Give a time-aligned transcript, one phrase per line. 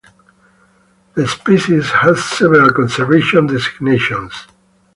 [1.13, 4.47] The species has several conservation designations.